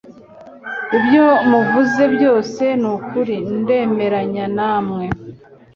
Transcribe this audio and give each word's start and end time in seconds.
Ibyo 0.97 1.25
muvuze 1.49 2.03
byose 2.15 2.63
nukuri 2.81 3.35
ndemeranya 3.61 4.45
namwe 4.57 5.05